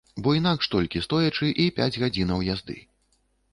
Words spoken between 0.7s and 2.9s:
толькі стоячы і пяць гадзінаў язды.